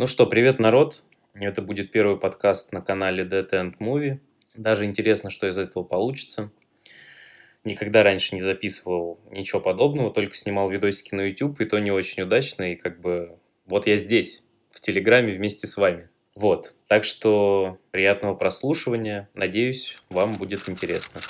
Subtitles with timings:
[0.00, 1.04] Ну что, привет, народ.
[1.34, 4.18] Это будет первый подкаст на канале Dead End Movie.
[4.54, 6.50] Даже интересно, что из этого получится.
[7.64, 12.22] Никогда раньше не записывал ничего подобного, только снимал видосики на YouTube, и то не очень
[12.22, 16.08] удачно, и как бы вот я здесь, в Телеграме вместе с вами.
[16.34, 21.20] Вот, так что приятного прослушивания, надеюсь, вам будет интересно.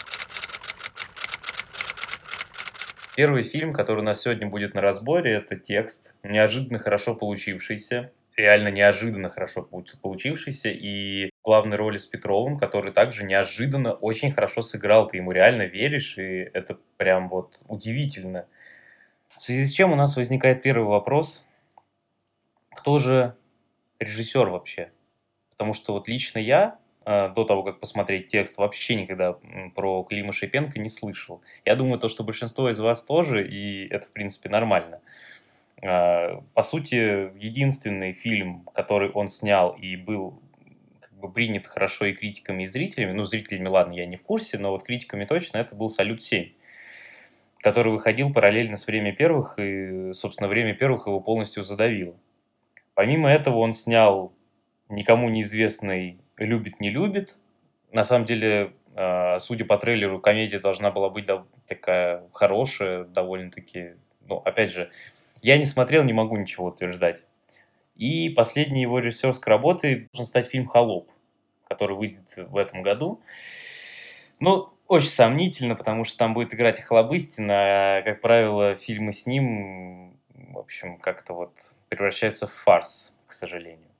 [3.17, 8.69] Первый фильм, который у нас сегодня будет на разборе, это текст, неожиданно хорошо получившийся, реально
[8.69, 9.63] неожиданно хорошо
[10.03, 15.63] получившийся, и главной роли с Петровым, который также неожиданно очень хорошо сыграл, ты ему реально
[15.63, 18.47] веришь, и это прям вот удивительно.
[19.29, 21.47] В связи с чем у нас возникает первый вопрос,
[22.75, 23.37] кто же
[23.99, 24.91] режиссер вообще?
[25.51, 29.37] Потому что вот лично я а, до того, как посмотреть текст, вообще никогда
[29.75, 31.43] про Клима Шипенко не слышал.
[31.65, 35.01] Я думаю, то, что большинство из вас тоже, и это, в принципе, нормально.
[35.83, 40.43] А, по сути, единственный фильм, который он снял и был
[41.01, 44.59] как бы принят хорошо и критиками, и зрителями, ну, зрителями, ладно, я не в курсе,
[44.59, 46.53] но вот критиками точно, это был «Салют-7»,
[47.61, 52.17] который выходил параллельно с «Время первых», и, собственно, «Время первых» его полностью задавило.
[52.95, 54.33] Помимо этого он снял
[54.89, 57.37] никому неизвестный «Любит, не любит».
[57.93, 61.27] На самом деле, а, судя по трейлеру, комедия должна была быть
[61.67, 63.95] такая хорошая, довольно-таки...
[64.27, 64.91] Ну, опять же,
[65.43, 67.25] я не смотрел, не могу ничего утверждать.
[67.97, 71.11] И последней его режиссерской работой должен стать фильм «Холоп»,
[71.69, 73.21] который выйдет в этом году.
[74.39, 80.19] Ну, очень сомнительно, потому что там будет играть Охлобыстин, а, как правило, фильмы с ним,
[80.35, 81.53] в общем, как-то вот
[81.89, 83.91] превращаются в фарс, к сожалению.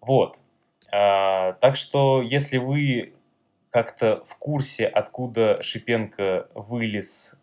[0.00, 0.40] Вот.
[0.90, 3.14] А, так что, если вы
[3.70, 7.34] как-то в курсе, откуда Шипенко вылез,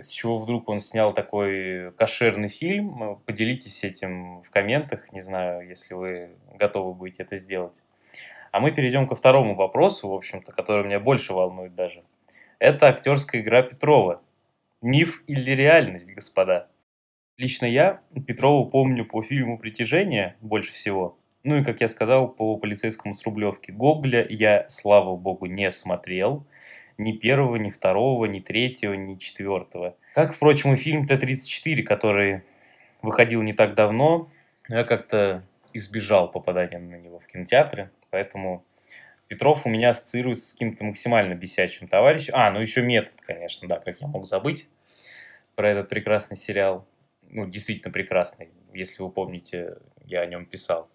[0.00, 5.68] с чего вдруг он снял такой кошерный фильм, э, поделитесь этим в комментах, не знаю,
[5.68, 7.82] если вы готовы будете это сделать.
[8.52, 12.02] А мы перейдем ко второму вопросу, в общем-то, который меня больше волнует даже.
[12.58, 14.22] Это актерская игра Петрова.
[14.82, 16.68] Миф или реальность, господа?
[17.36, 22.56] Лично я Петрова помню по фильму «Притяжение» больше всего– ну и, как я сказал, по
[22.56, 23.70] полицейскому с Рублевки.
[23.70, 26.46] Гогля я, слава богу, не смотрел.
[27.00, 29.96] Ни первого, ни второго, ни третьего, ни четвертого.
[30.14, 32.42] Как, впрочем, и фильм Т-34, который
[33.00, 34.30] выходил не так давно.
[34.68, 38.66] Я как-то избежал попадания на него в кинотеатры, поэтому
[39.28, 42.34] Петров у меня ассоциируется с каким-то максимально бесячим товарищем.
[42.36, 44.68] А, ну еще метод, конечно, да, как я мог забыть
[45.54, 46.86] про этот прекрасный сериал.
[47.22, 50.90] Ну, действительно прекрасный, если вы помните, я о нем писал.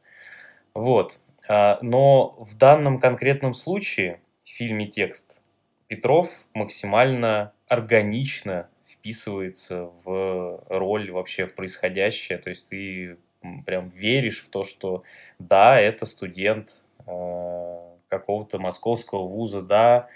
[0.75, 1.17] Вот.
[1.47, 5.41] А, но в данном конкретном случае, в фильме «Текст»,
[5.87, 12.37] Петров максимально органично вписывается в роль вообще в происходящее.
[12.39, 13.17] То есть ты
[13.65, 15.03] прям веришь в то, что
[15.37, 20.07] да, это студент э, какого-то московского вуза, да,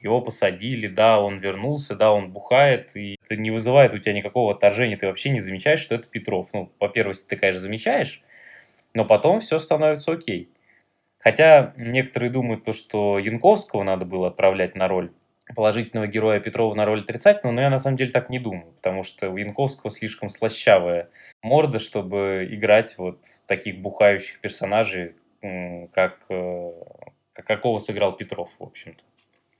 [0.00, 4.52] его посадили, да, он вернулся, да, он бухает, и это не вызывает у тебя никакого
[4.52, 6.48] отторжения, ты вообще не замечаешь, что это Петров.
[6.54, 8.22] Ну, по первости, ты, конечно, замечаешь,
[8.94, 10.48] но потом все становится окей.
[11.20, 15.12] Хотя некоторые думают, то, что Янковского надо было отправлять на роль
[15.54, 19.02] положительного героя Петрова на роль отрицательного, но я на самом деле так не думаю, потому
[19.02, 21.10] что у Янковского слишком слащавая
[21.42, 25.14] морда, чтобы играть вот таких бухающих персонажей,
[25.92, 26.72] как, э,
[27.32, 29.02] как какого сыграл Петров, в общем-то.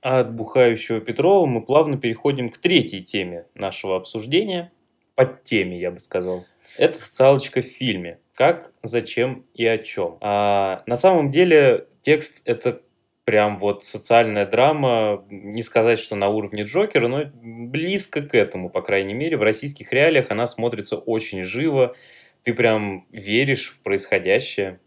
[0.01, 4.71] А от бухающего Петрова мы плавно переходим к третьей теме нашего обсуждения,
[5.15, 6.45] под теме, я бы сказал.
[6.77, 10.17] Это социалочка в фильме как, зачем и о чем.
[10.19, 12.81] А, на самом деле текст это
[13.23, 18.81] прям вот социальная драма, не сказать, что на уровне Джокера, но близко к этому, по
[18.81, 19.37] крайней мере.
[19.37, 21.95] В российских реалиях она смотрится очень живо,
[22.43, 24.79] ты прям веришь в происходящее.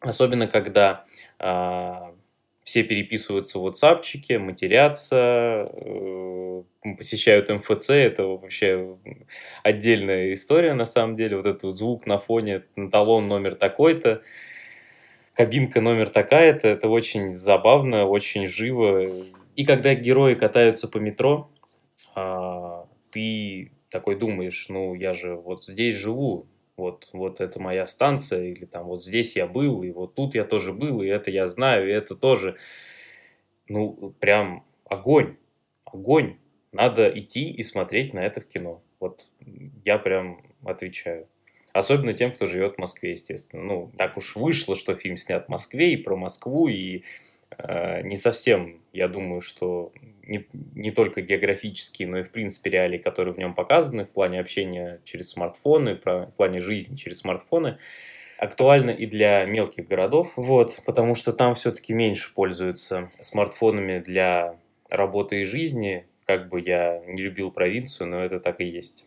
[0.00, 1.04] Особенно, когда
[1.38, 2.14] а,
[2.66, 6.62] все переписываются в WhatsApp, матерятся, э,
[6.98, 8.96] посещают МФЦ, это вообще
[9.62, 11.36] отдельная история на самом деле.
[11.36, 14.22] Вот этот звук на фоне, талон номер такой-то,
[15.32, 19.24] кабинка номер такая-то, это очень забавно, очень живо.
[19.54, 21.48] И когда герои катаются по метро,
[22.16, 28.44] а, ты такой думаешь, ну я же вот здесь живу, вот, вот это моя станция,
[28.44, 31.46] или там вот здесь я был, и вот тут я тоже был, и это я
[31.46, 32.56] знаю, и это тоже.
[33.68, 35.36] Ну, прям огонь,
[35.84, 36.36] огонь.
[36.72, 38.82] Надо идти и смотреть на это в кино.
[39.00, 39.26] Вот
[39.84, 41.28] я прям отвечаю.
[41.72, 43.62] Особенно тем, кто живет в Москве, естественно.
[43.62, 47.02] Ну, так уж вышло, что фильм снят в Москве, и про Москву, и
[47.58, 49.92] не совсем, я думаю, что
[50.26, 54.40] не, не только географические, но и в принципе реалии, которые в нем показаны в плане
[54.40, 57.78] общения через смартфоны, в плане жизни через смартфоны,
[58.38, 64.58] актуально и для мелких городов, вот, потому что там все-таки меньше пользуются смартфонами для
[64.90, 69.06] работы и жизни, как бы я не любил провинцию, но это так и есть.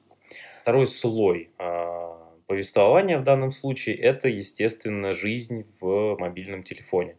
[0.61, 1.99] Второй слой э,
[2.47, 7.15] повествования в данном случае– это, естественно, жизнь в мобильном телефоне.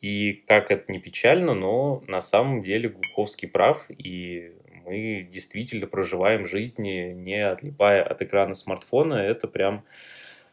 [0.00, 4.52] И как это не печально, но на самом деле Глуховский прав, и
[4.84, 9.14] мы действительно проживаем жизни, не отлипая от экрана смартфона.
[9.14, 9.84] Это прям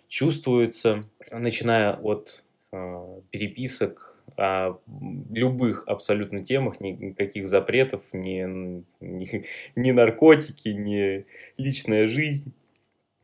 [0.07, 4.79] чувствуется, начиная от э, переписок о
[5.31, 9.45] любых абсолютно темах, никаких запретов, ни, ни,
[9.75, 11.25] ни наркотики, ни
[11.57, 12.51] личная жизнь,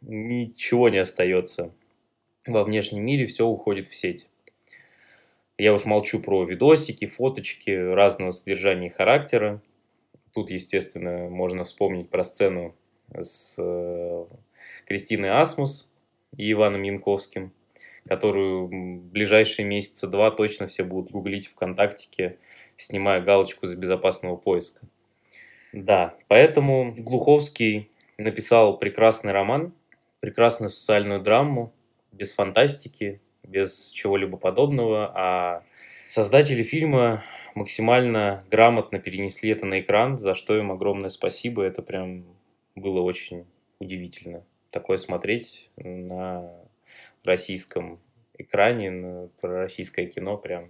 [0.01, 1.73] ничего не остается
[2.45, 4.30] во внешнем мире, все уходит в сеть.
[5.61, 9.61] Я уж молчу про видосики, фоточки разного содержания и характера.
[10.33, 12.73] Тут, естественно, можно вспомнить про сцену
[13.15, 14.25] с э,
[14.87, 15.93] Кристиной Асмус
[16.35, 17.53] и Иваном Янковским,
[18.07, 18.69] которую
[19.11, 22.39] ближайшие месяца два точно все будут гуглить ВКонтактике,
[22.75, 24.87] снимая галочку за безопасного поиска.
[25.73, 29.75] Да, поэтому Глуховский написал прекрасный роман,
[30.21, 31.71] прекрасную социальную драму,
[32.11, 33.21] без фантастики,
[33.51, 35.63] без чего-либо подобного, а
[36.07, 37.23] создатели фильма
[37.55, 41.63] максимально грамотно перенесли это на экран, за что им огромное спасибо.
[41.63, 42.25] Это прям
[42.75, 43.45] было очень
[43.79, 44.43] удивительно.
[44.71, 46.49] Такое смотреть на
[47.23, 47.99] российском
[48.37, 50.69] экране, на, российское кино прям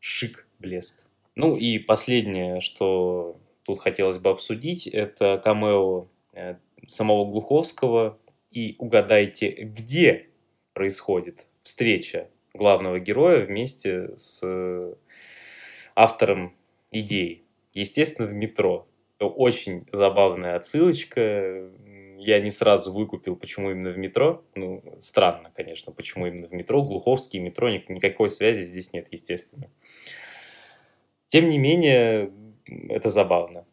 [0.00, 1.02] шик, блеск.
[1.34, 6.56] Ну и последнее, что тут хотелось бы обсудить, это камео э,
[6.86, 8.18] самого Глуховского.
[8.50, 10.28] И угадайте, где
[10.72, 14.94] происходит встреча главного героя вместе с э,
[15.96, 16.54] автором
[16.92, 17.42] идеи.
[17.74, 18.86] Естественно, в метро.
[19.18, 21.68] Это очень забавная отсылочка.
[22.18, 24.44] Я не сразу выкупил, почему именно в метро.
[24.54, 26.84] Ну, странно, конечно, почему именно в метро.
[26.84, 29.68] Глуховский метро, никакой связи здесь нет, естественно.
[31.30, 32.30] Тем не менее,
[32.88, 33.66] это забавно.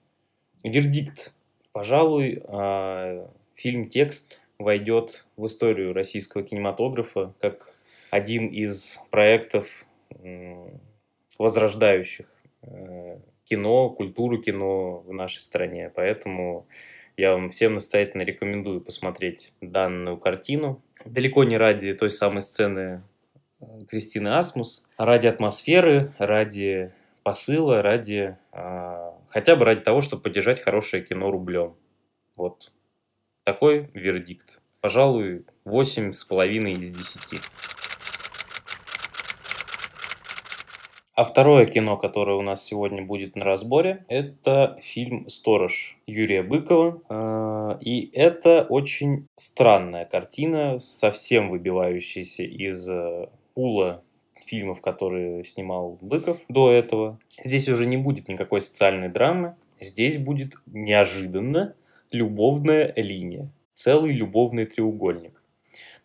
[0.64, 1.32] Вердикт.
[1.74, 7.78] Пожалуй, а, фильм «Текст» войдет в историю российского кинематографа как
[8.14, 9.88] один из проектов,
[11.40, 12.28] возрождающих
[12.62, 15.92] э, кино, культуру кино в нашей стране.
[15.96, 16.68] Поэтому
[17.18, 20.84] я вам всем настоятельно рекомендую посмотреть данную картину.
[21.06, 23.02] Далеко не ради той самой сцены
[23.60, 26.94] э, Кристины Асмус, а ради атмосферы, ради
[27.24, 31.76] посыла, ради а, хотя бы ради того, чтобы поддержать хорошее кино рублем.
[32.36, 32.74] Вот
[33.44, 34.62] такой вердикт.
[34.82, 37.40] Пожалуй, восемь с половиной из десяти.
[41.16, 47.04] А второе кино, которое у нас сегодня будет на разборе, это фильм «Сторож» Юрия Быкова.
[47.08, 54.04] А, и это очень странная картина, совсем выбивающаяся из э, пула
[54.44, 57.20] фильмов, которые снимал Быков до этого.
[57.44, 59.56] Здесь уже не будет никакой социальной драмы.
[59.80, 61.76] Здесь будет неожиданно
[62.12, 63.52] любовная линия.
[63.76, 65.43] Целый любовный треугольник.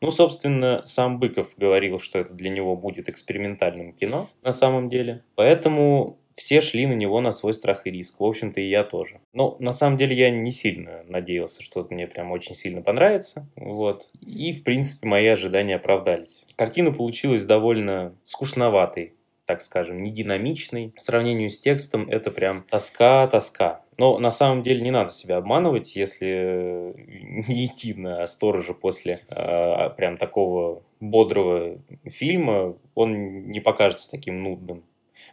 [0.01, 5.25] Ну, собственно, сам Быков говорил, что это для него будет экспериментальным кино на самом деле.
[5.35, 8.21] Поэтому все шли на него на свой страх и риск.
[8.21, 9.21] В общем-то, и я тоже.
[9.33, 13.51] Но на самом деле я не сильно надеялся, что это мне прям очень сильно понравится.
[13.57, 14.09] Вот.
[14.21, 16.47] И, в принципе, мои ожидания оправдались.
[16.55, 19.15] Картина получилась довольно скучноватой
[19.49, 20.93] так скажем, не динамичный.
[20.95, 23.81] В сравнении с текстом это прям тоска-тоска.
[23.97, 26.93] Но на самом деле не надо себя обманывать, если
[27.49, 34.85] не идти на сторожа после э, прям такого бодрого фильма, он не покажется таким нудным.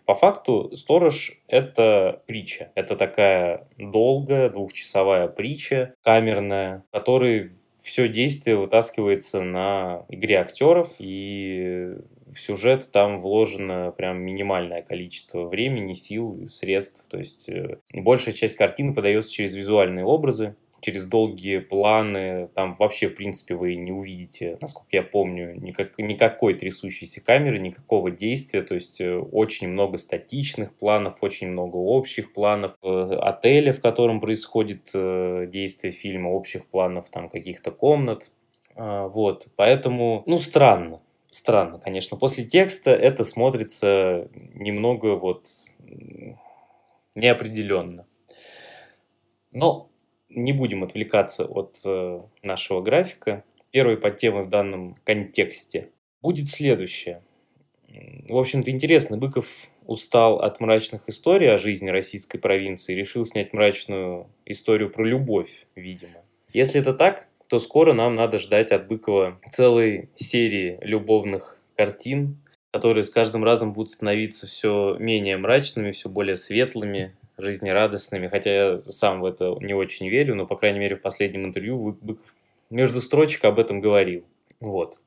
[0.05, 2.71] По факту «Сторож»— это притча.
[2.75, 11.95] Это такая долгая двухчасовая притча, камерная, которой все действие вытаскивается на игре актеров, и
[12.35, 17.07] в сюжет там вложено прям минимальное количество времени, сил, средств.
[17.09, 22.49] То есть э, большая часть картины подается через визуальные образы, через долгие планы.
[22.53, 28.11] Там вообще, в принципе, вы не увидите, насколько я помню, никак, никакой трясущейся камеры, никакого
[28.11, 28.63] действия.
[28.63, 32.75] То есть э, очень много статичных планов, очень много общих планов.
[32.83, 38.29] Э, отеля, в котором происходит действие фильма, общих планов там каких-то комнат.
[38.75, 40.99] А, вот, поэтому, ну, странно
[41.35, 42.17] странно, конечно.
[42.17, 45.49] После текста это смотрится немного вот
[47.15, 48.05] неопределенно.
[49.51, 49.89] Но
[50.29, 53.43] не будем отвлекаться от э, нашего графика.
[53.71, 57.21] Первой подтемой в данном контексте будет следующее.
[58.27, 59.47] В общем-то, интересно, Быков
[59.85, 66.23] устал от мрачных историй о жизни российской провинции решил снять мрачную историю про любовь, видимо.
[66.51, 72.37] Если это так, то скоро нам надо ждать от Быкова целой серии любовных картин,
[72.71, 78.81] которые с каждым разом будут становиться все менее мрачными, все более светлыми, жизнерадостными, хотя я
[78.87, 82.33] сам в это не очень верю, но, по крайней мере, в последнем интервью Быков
[82.69, 84.25] между строчек об этом говорил.
[84.59, 84.97] Вот.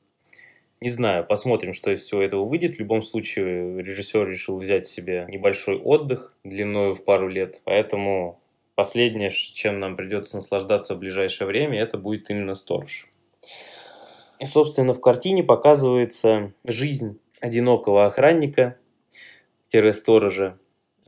[0.80, 2.76] Не знаю, посмотрим, что из всего этого выйдет.
[2.76, 8.40] В любом случае, режиссер решил взять себе небольшой отдых длиной в пару лет, поэтому
[8.78, 13.08] последнее, чем нам придется наслаждаться в ближайшее время, это будет именно «Сторож».
[14.38, 20.60] И, собственно, в картине показывается жизнь одинокого охранника-сторожа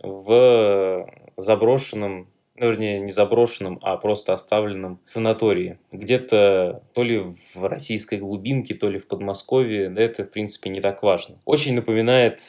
[0.03, 5.79] в заброшенном ну, вернее, не заброшенном, а просто оставленном санатории.
[5.93, 10.81] Где-то то ли в российской глубинке, то ли в Подмосковье, да это, в принципе, не
[10.81, 11.39] так важно.
[11.47, 12.41] Очень напоминает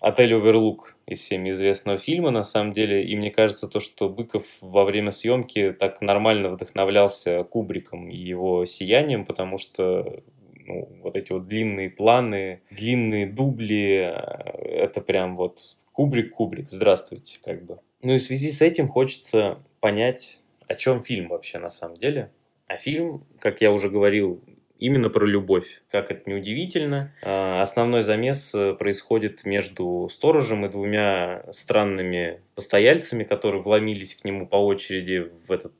[0.00, 3.04] отель Оверлук из всеми известного фильма, на самом деле.
[3.04, 8.64] И мне кажется, то, что Быков во время съемки так нормально вдохновлялся Кубриком и его
[8.64, 10.22] сиянием, потому что
[10.66, 17.64] ну, вот эти вот длинные планы, длинные дубли, э, это прям вот Кубрик-Кубрик, здравствуйте, как
[17.64, 17.80] бы.
[18.02, 22.30] Ну и в связи с этим хочется понять, о чем фильм вообще на самом деле.
[22.66, 24.40] А фильм, как я уже говорил,
[24.80, 25.82] именно про любовь.
[25.90, 27.14] Как это неудивительно.
[27.22, 34.46] А, основной замес э, происходит между сторожем и двумя странными постояльцами, которые вломились к нему
[34.48, 35.74] по очереди в этот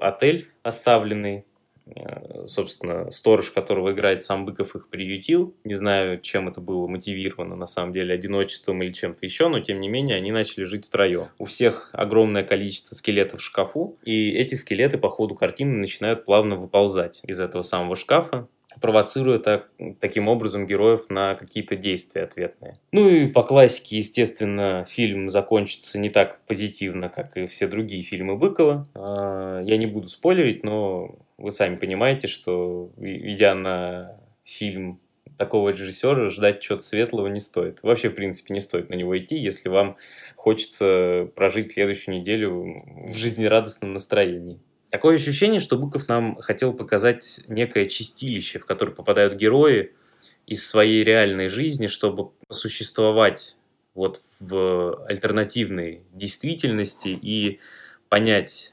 [0.00, 1.44] отель оставленный.
[1.94, 5.54] Э, собственно, сторож, которого играет сам Быков, их приютил.
[5.64, 9.80] Не знаю, чем это было мотивировано, на самом деле, одиночеством или чем-то еще, но, тем
[9.80, 11.28] не менее, они начали жить втроем.
[11.38, 16.56] У всех огромное количество скелетов в шкафу, и эти скелеты по ходу картины начинают плавно
[16.56, 18.48] выползать из этого самого шкафа,
[18.80, 19.68] провоцируя так,
[20.00, 22.78] таким образом героев на какие-то действия ответные.
[22.92, 28.36] Ну и по классике, естественно, фильм закончится не так позитивно, как и все другие фильмы
[28.36, 28.86] Быкова.
[28.94, 35.00] А, я не буду спойлерить, но вы сами понимаете, что идя на фильм
[35.36, 37.82] такого режиссера, ждать чего-то светлого не стоит.
[37.82, 39.96] Вообще, в принципе, не стоит на него идти, если вам
[40.36, 44.60] хочется прожить следующую неделю в жизнерадостном настроении.
[44.90, 49.94] Такое ощущение, что Быков нам хотел показать некое чистилище, в которое попадают герои
[50.46, 53.56] из своей реальной жизни, чтобы существовать
[53.94, 57.58] вот в альтернативной действительности и
[58.08, 58.71] понять,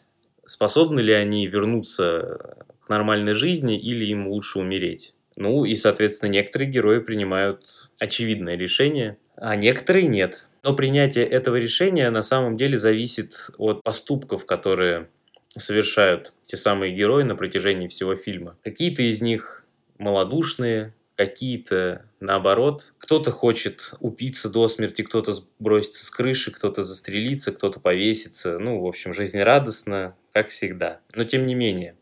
[0.49, 5.13] способны ли они вернуться к нормальной жизни или им лучше умереть.
[5.35, 10.47] Ну и, соответственно, некоторые герои принимают очевидное решение, а некоторые нет.
[10.63, 15.07] Но принятие этого решения на самом деле зависит от поступков, которые
[15.55, 18.57] совершают те самые герои на протяжении всего фильма.
[18.63, 19.65] Какие-то из них
[19.97, 22.93] малодушные, какие-то наоборот.
[22.97, 28.57] Кто-то хочет упиться до смерти, кто-то сброситься с крыши, кто-то застрелиться, кто-то повеситься.
[28.57, 31.01] Ну, в общем, жизнерадостно, как всегда.
[31.13, 31.95] Но тем не менее,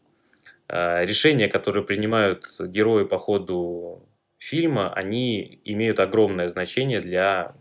[0.67, 4.07] а, решения, которые принимают герои по ходу
[4.37, 7.55] фильма, они имеют огромное значение для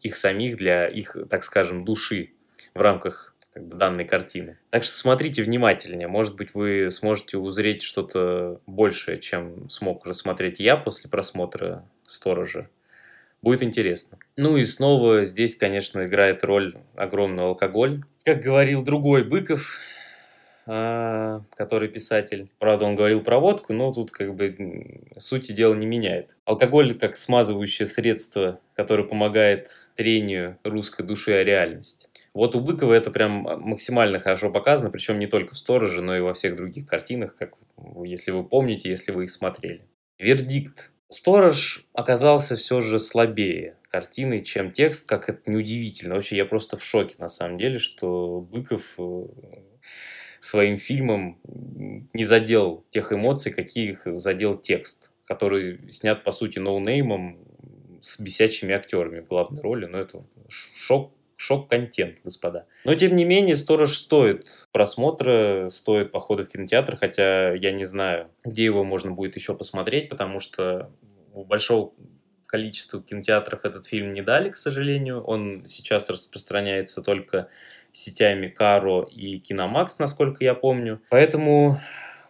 [0.00, 2.32] их самих, для их, так скажем, души
[2.74, 4.58] в рамках как бы, данной картины.
[4.70, 6.08] Так что смотрите внимательнее.
[6.08, 12.68] Может быть, вы сможете узреть что-то большее, чем смог рассмотреть я после просмотра «Сторожа».
[13.42, 14.18] Будет интересно.
[14.36, 18.02] Ну и снова здесь, конечно, играет роль огромный алкоголь.
[18.24, 19.80] Как говорил другой Быков,
[20.64, 22.50] который писатель.
[22.58, 26.36] Правда, он говорил про водку, но тут как бы сути дела не меняет.
[26.44, 32.08] Алкоголь как смазывающее средство, которое помогает трению русской души о реальности.
[32.34, 36.16] Вот у Быкова это прям а, максимально хорошо показано, причем не только в «Стороже», но
[36.16, 37.54] и во всех других картинах, как,
[38.04, 39.82] если вы помните, если вы их смотрели.
[40.18, 40.90] Вердикт.
[41.08, 46.14] «Сторож» оказался все же слабее картины, чем текст, как это неудивительно.
[46.14, 49.26] Вообще, я просто в шоке, на самом деле, что Быков э,
[50.44, 51.38] своим фильмом
[52.12, 57.38] не задел тех эмоций, какие их задел текст, который снят, по сути, ноунеймом
[58.00, 59.86] с бесячими актерами в главной роли.
[59.86, 62.66] Но это шок шок-контент, господа.
[62.84, 68.28] Но, тем не менее, «Сторож» стоит просмотра, стоит похода в кинотеатр, хотя я не знаю,
[68.44, 70.92] где его можно будет еще посмотреть, потому что
[71.32, 71.94] у большого
[72.52, 75.22] количества кинотеатров этот фильм не дали, к сожалению.
[75.22, 77.48] Он сейчас распространяется только
[77.92, 81.00] сетями Каро и Киномакс, насколько я помню.
[81.08, 81.80] Поэтому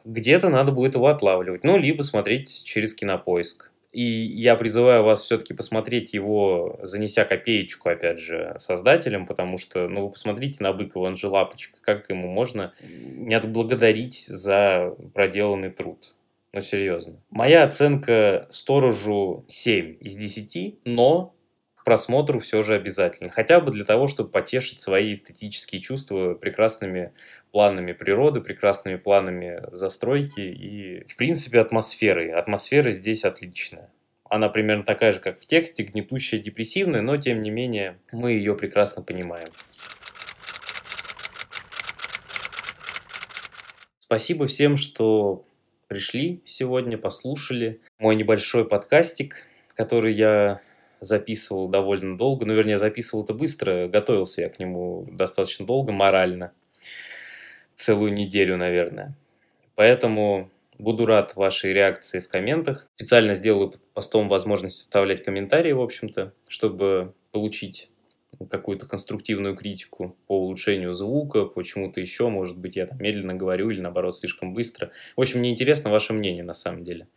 [0.05, 1.65] где-то надо будет его отлавливать.
[1.65, 3.73] Ну, либо смотреть через Кинопоиск.
[3.93, 10.07] И я призываю вас все-таки посмотреть его, занеся копеечку, опять же, создателям, потому что, ну,
[10.07, 16.15] вы посмотрите на Быкова, он же лапочка, как ему можно не отблагодарить за проделанный труд.
[16.53, 17.19] Ну, серьезно.
[17.31, 21.35] Моя оценка сторожу 7 из 10, но
[21.77, 23.31] к просмотру все же обязательно.
[23.31, 27.13] Хотя бы для того, чтобы потешить свои эстетические чувства прекрасными
[27.53, 32.33] планами природы, прекрасными планами застройки и, в принципе, атмосферой.
[32.33, 33.91] Атмосфера здесь отличная.
[34.25, 38.55] Она примерно такая же, как в тексте, гнетущая, депрессивная, но, тем не менее, мы ее
[38.55, 39.49] прекрасно понимаем.
[43.99, 45.45] Спасибо всем, что
[45.93, 49.45] пришли сегодня, послушали мой небольшой подкастик,
[49.75, 50.63] который я
[51.01, 52.47] записывал довольно долго.
[52.47, 56.53] Ну, вернее, записывал это быстро, готовился я к нему достаточно долго, морально.
[57.77, 59.15] Целую неделю, наверное.
[59.75, 62.89] Поэтому буду рад вашей реакции в комментах.
[62.95, 67.91] Специально сделаю постом возможность оставлять комментарии, в общем-то, чтобы получить
[68.51, 73.81] какую-то конструктивную критику по улучшению звука, почему-то еще, может быть, я там медленно говорю или,
[73.81, 74.91] наоборот, слишком быстро.
[75.17, 77.09] В общем, мне интересно ваше мнение, на самом деле.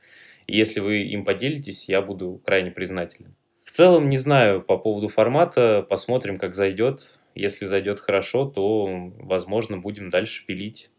[0.47, 3.35] И если вы им поделитесь, я буду крайне признателен.
[3.63, 7.19] В целом, не знаю по поводу формата, посмотрим, как зайдет.
[7.33, 8.85] Если зайдет хорошо, то,
[9.17, 10.91] возможно, будем дальше пилить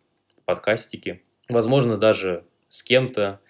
[0.45, 1.23] подкастики.
[1.49, 3.41] Возможно, даже с кем-то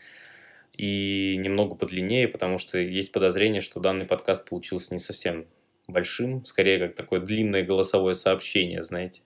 [0.76, 5.46] и немного подлиннее, потому что есть подозрение, что данный подкаст получился не совсем
[5.88, 9.22] большим, скорее как такое длинное голосовое сообщение, знаете.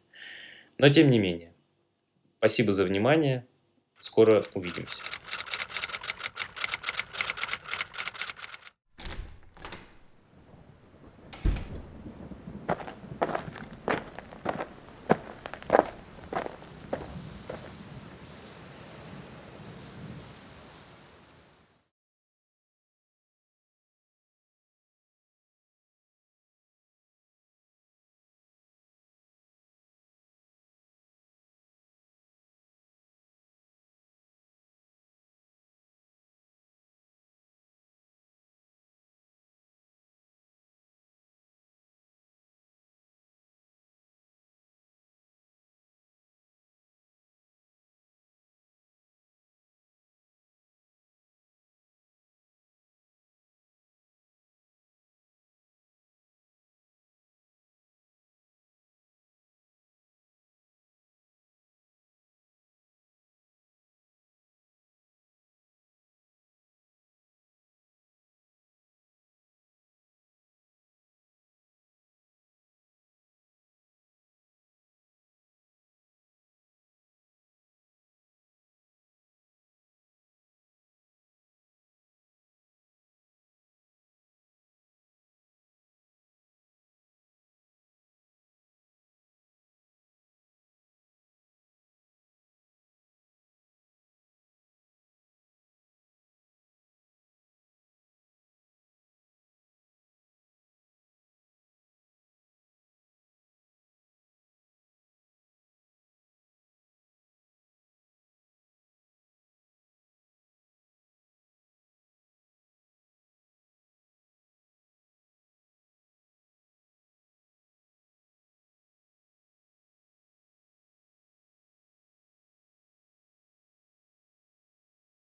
[0.79, 1.53] Но тем не менее.
[2.39, 3.47] Спасибо за внимание.
[3.99, 5.03] Скоро увидимся.